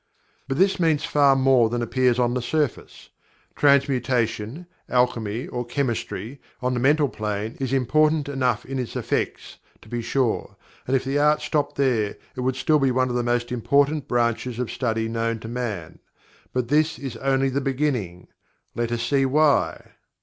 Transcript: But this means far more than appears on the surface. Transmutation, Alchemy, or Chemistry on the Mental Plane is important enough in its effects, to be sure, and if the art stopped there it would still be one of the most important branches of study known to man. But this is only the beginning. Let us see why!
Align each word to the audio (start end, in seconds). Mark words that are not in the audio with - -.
But 0.47 0.57
this 0.57 0.79
means 0.79 1.05
far 1.05 1.35
more 1.35 1.69
than 1.69 1.83
appears 1.83 2.17
on 2.17 2.33
the 2.33 2.41
surface. 2.41 3.11
Transmutation, 3.55 4.65
Alchemy, 4.89 5.47
or 5.49 5.63
Chemistry 5.63 6.41
on 6.59 6.73
the 6.73 6.79
Mental 6.79 7.07
Plane 7.07 7.55
is 7.59 7.71
important 7.71 8.27
enough 8.27 8.65
in 8.65 8.79
its 8.79 8.95
effects, 8.95 9.59
to 9.79 9.87
be 9.89 10.01
sure, 10.01 10.55
and 10.87 10.95
if 10.95 11.03
the 11.03 11.19
art 11.19 11.39
stopped 11.41 11.75
there 11.75 12.17
it 12.35 12.41
would 12.41 12.55
still 12.55 12.79
be 12.79 12.89
one 12.89 13.09
of 13.09 13.15
the 13.15 13.21
most 13.21 13.51
important 13.51 14.07
branches 14.07 14.57
of 14.57 14.71
study 14.71 15.07
known 15.07 15.37
to 15.37 15.47
man. 15.47 15.99
But 16.51 16.69
this 16.69 16.97
is 16.97 17.15
only 17.17 17.49
the 17.49 17.61
beginning. 17.61 18.27
Let 18.73 18.91
us 18.91 19.03
see 19.03 19.27
why! 19.27 19.91